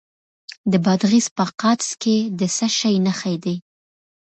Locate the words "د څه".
2.39-2.67